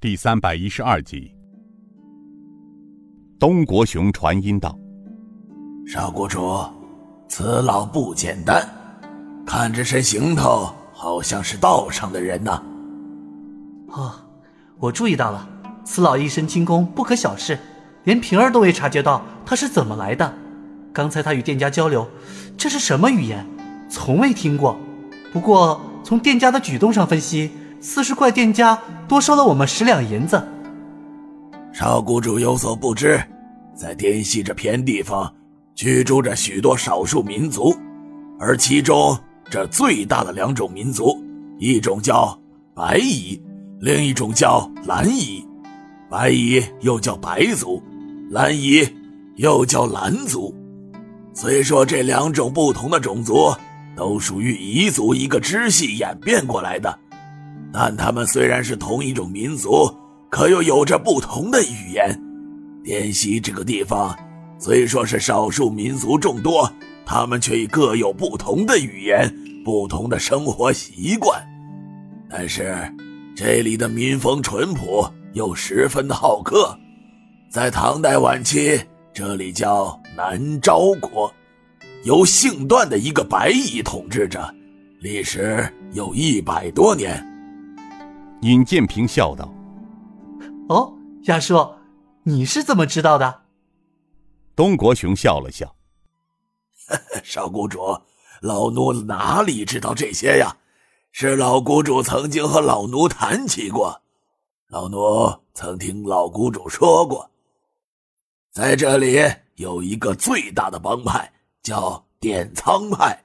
[0.00, 1.34] 第三百一十二集。
[3.36, 4.78] 东国雄传音道
[5.92, 6.56] ：“少谷主，
[7.28, 8.64] 此老不简单，
[9.44, 12.62] 看这身行头，好像是道上的人呐。”
[13.90, 14.12] 哦，
[14.78, 15.48] 我注意到了，
[15.84, 17.58] 此老一身轻功不可小视，
[18.04, 20.32] 连平儿都未察觉到他是怎么来的。
[20.92, 22.08] 刚才他与店家交流，
[22.56, 23.44] 这是什么语言？
[23.90, 24.78] 从未听过。
[25.32, 27.50] 不过从店家的举动上分析，
[27.80, 30.42] 似是怪店家多收了我们十两银子。
[31.72, 33.22] 少谷主有所不知，
[33.74, 35.32] 在滇西这片地方，
[35.74, 37.76] 居住着许多少数民族，
[38.38, 39.16] 而其中
[39.48, 41.22] 这最大的两种民族，
[41.58, 42.36] 一种叫
[42.74, 43.40] 白蚁，
[43.80, 45.46] 另一种叫蓝蚁。
[46.10, 47.82] 白蚁又叫白族，
[48.30, 48.88] 蓝蚁
[49.36, 50.54] 又叫蓝族。
[51.34, 53.54] 虽说这两种不同的种族
[53.94, 56.98] 都属于彝族一个支系演变过来的，
[57.72, 59.88] 但他们虽然是同一种民族，
[60.30, 62.20] 可又有着不同的语言。
[62.84, 64.16] 滇西这个地方
[64.58, 66.72] 虽说是少数民族众多，
[67.04, 69.32] 他们却各有不同的语言、
[69.64, 71.40] 不同的生活习惯。
[72.30, 72.76] 但是
[73.36, 76.76] 这里的民风淳朴，又十分的好客。
[77.50, 78.80] 在唐代晚期，
[79.12, 79.98] 这里叫。
[80.16, 81.32] 南诏国
[82.02, 84.52] 由姓段的一个白蚁统治着，
[84.98, 87.24] 历时有一百多年。
[88.42, 89.52] 尹建平笑道
[90.68, 90.92] ：“哦，
[91.24, 91.74] 亚叔，
[92.22, 93.42] 你是怎么知道的？”
[94.54, 95.74] 东国雄笑了笑：
[97.24, 97.80] “少谷主，
[98.40, 100.56] 老奴哪里知道这些呀？
[101.10, 104.00] 是老谷主曾经和老奴谈起过，
[104.68, 107.30] 老奴曾听老谷主说过，
[108.52, 109.18] 在这里。”
[109.58, 111.32] 有一个最大的帮派
[111.64, 113.24] 叫点苍派，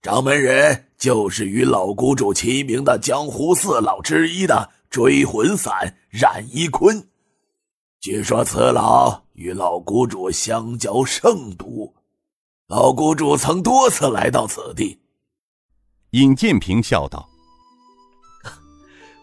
[0.00, 7.08] 掌门人就是与老谷主齐名的江湖四老之一的追魂散冉一坤。
[8.00, 11.96] 据说此老与老谷主相交甚笃，
[12.68, 15.00] 老谷主曾多次来到此地。
[16.12, 17.28] 尹建平笑道：“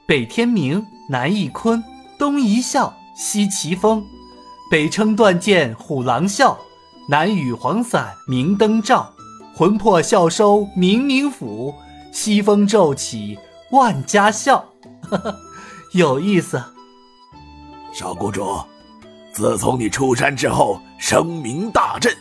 [0.05, 1.81] 北天明，南一坤，
[2.19, 4.05] 东一笑，西奇风。”
[4.69, 6.57] 北称断剑虎狼啸，
[7.07, 9.14] 南与黄伞明灯照，
[9.57, 11.73] 魂魄笑收冥冥府，
[12.11, 13.39] 西风骤起
[13.71, 14.65] 万家笑。
[15.93, 16.61] 有意思。
[17.93, 18.61] 少谷主，
[19.31, 22.13] 自从你出山之后，声名大振。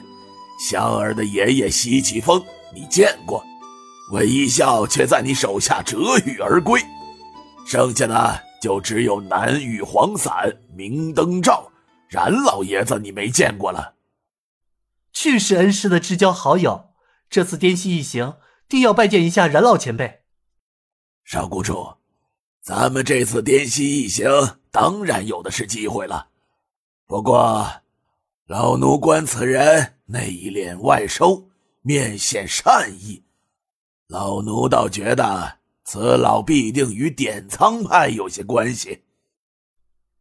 [0.60, 2.40] 香儿的爷爷西起风，
[2.72, 3.42] 你见过？
[4.12, 6.80] 韦一笑却在你手下折羽而归。
[7.66, 11.68] 剩下的就只有南雨黄伞明灯照。
[12.08, 13.94] 冉老爷子，你没见过了。
[15.12, 16.90] 俱是恩师的至交好友，
[17.34, 18.36] 这次滇西一行，
[18.68, 20.22] 定要拜见一下冉老前辈。
[21.24, 21.96] 少谷主，
[22.60, 24.30] 咱们这次滇西一行，
[24.70, 26.28] 当然有的是机会了。
[27.06, 27.82] 不过，
[28.46, 31.50] 老奴观此人内敛外收，
[31.82, 33.24] 面显善意，
[34.06, 39.02] 老奴倒觉得此老必定与点苍派有些关系。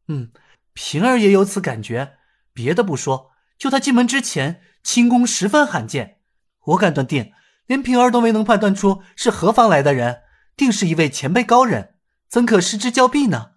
[0.07, 0.31] 嗯。
[0.73, 2.17] 平儿也有此感觉，
[2.53, 3.29] 别的不说，
[3.59, 6.21] 就他进门之前，轻功十分罕见。
[6.65, 7.31] 我敢断定，
[7.65, 10.23] 连平儿都没能判断出是何方来的人，
[10.55, 11.95] 定是一位前辈高人，
[12.29, 13.51] 怎可失之交臂呢？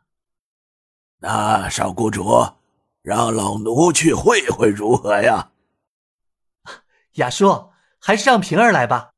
[1.21, 2.55] 那少谷主，
[3.03, 5.51] 让老奴去会会如何呀？
[7.15, 9.11] 雅叔，还是让平儿来吧。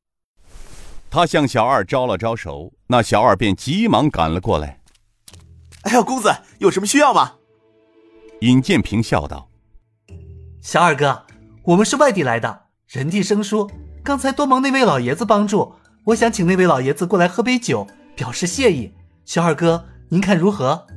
[1.11, 4.79] 他向小二招了招手，那小二便急忙赶了过来。
[5.81, 7.37] 哎呀，公子有什么需要吗？
[8.41, 9.49] 尹建平笑道
[10.63, 11.25] ：“小二哥，
[11.63, 13.69] 我们是外地来的，人地生疏。
[14.03, 17.85] 刚才多蒙那位老爷子帮助，我想请那位老爷子过来喝杯酒，
[18.15, 18.91] 表示谢意。
[19.25, 20.87] 小二哥，您看如何？”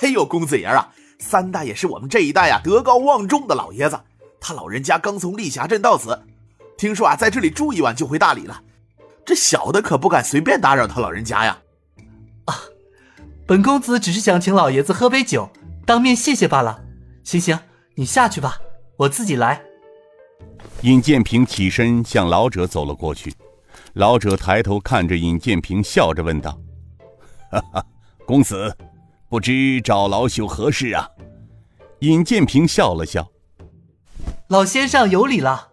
[0.00, 4.00] 哎呦，公子爷啊，三大爷是我们这一代啊德高望重的老爷子，
[4.40, 6.18] 他老人家刚从历霞镇到此，
[6.78, 8.62] 听说啊在这里住一晚就回大理了。
[9.26, 11.58] 这小的可不敢随便打扰他老人家呀。
[12.46, 12.54] 啊，
[13.46, 15.50] 本公子只是想请老爷子喝杯酒。
[15.84, 16.82] 当面谢谢罢了。
[17.22, 17.58] 行行，
[17.96, 18.56] 你下去吧，
[18.96, 19.62] 我自己来。
[20.82, 23.32] 尹建平起身向老者走了过去。
[23.94, 26.58] 老者抬头看着尹建平，笑着问道
[27.50, 27.86] ：“哈哈，
[28.24, 28.74] 公子，
[29.28, 31.08] 不知找老朽何事啊？”
[32.00, 33.30] 尹建平笑了笑
[34.48, 35.68] ：“老先生有礼了。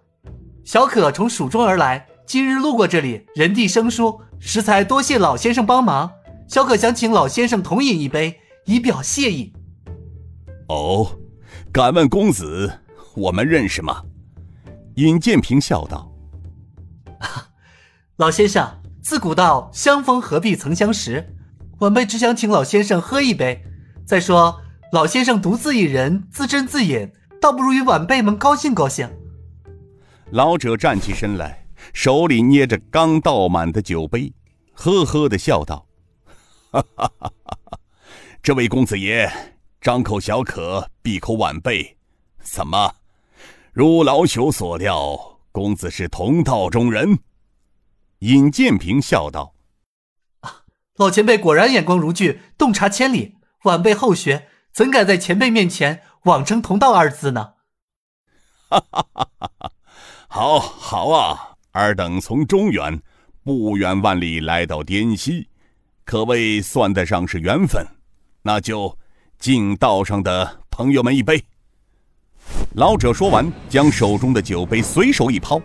[0.65, 6.11] 小可从蜀中而来，今日路过这里，人地生疏，实在多谢老先生帮忙。
[6.47, 9.53] 小可想请老先生同饮一杯，以表谢意。”
[10.67, 11.07] 哦，
[11.71, 12.79] 敢问公子，
[13.15, 14.01] 我们认识吗？
[14.97, 16.11] 尹建平笑道
[18.17, 21.35] ：“老先生，自古道相逢何必曾相识。
[21.79, 23.63] 晚辈只想请老先生喝一杯，
[24.07, 24.59] 再说
[24.91, 29.07] 老先生独自一人自斟自饮，倒不如与晚辈们高兴高兴。
[30.31, 34.33] 老者站起身来，手里捏着刚倒满的酒杯，
[34.73, 35.85] 呵呵的笑道
[36.73, 37.79] ：“哈哈哈哈哈！
[38.41, 39.31] 这位公子爷，
[39.79, 41.97] 张口小可，闭口晚辈，
[42.41, 42.95] 怎么？
[43.77, 47.19] 如老朽所料，公子是同道中人。”
[48.25, 49.53] 尹建平笑道
[50.41, 50.63] ：“啊，
[50.95, 53.35] 老前辈果然眼光如炬，洞察千里。
[53.65, 57.53] 晚辈后学，怎敢在前辈面前妄称同道二字呢？”
[58.68, 59.71] 哈哈哈哈哈！
[60.27, 61.57] 好，好啊！
[61.73, 63.00] 尔等从中原
[63.44, 65.50] 不远万里来到滇西，
[66.03, 67.85] 可谓算得上是缘分。
[68.41, 68.97] 那就
[69.38, 71.45] 敬道上的朋友们一杯。
[72.73, 75.59] 老者说完，将手中的酒杯随手一抛。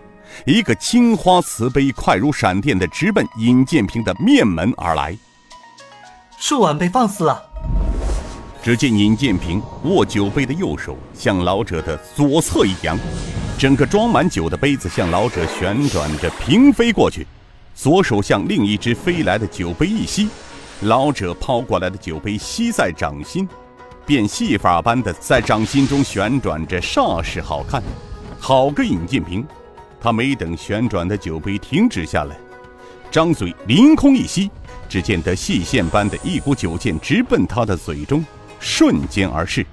[0.45, 5.15] 一个青花瓷杯快如闪电的直奔尹建平的面门而来。
[6.39, 7.41] 恕晚辈放肆了。
[8.63, 12.97] 只见尹建平握酒杯的右手向老者的左侧一扬，
[13.59, 17.27] 整个装满酒的杯子向老者旋转着平飞过去。
[17.75, 20.29] 左手向另一只飞来的酒杯一吸，
[20.81, 23.47] 老者抛过来的酒杯吸在掌心，
[24.05, 27.81] 变戏法般的在掌心中旋转着，煞是好看。
[28.39, 29.45] 好个尹建平！
[30.01, 32.35] 他没等旋转的酒杯停止下来，
[33.09, 34.51] 张嘴凌空一吸，
[34.89, 38.25] 只见得细线般的一股酒劲直奔他的嘴中，
[38.59, 39.65] 瞬间而逝。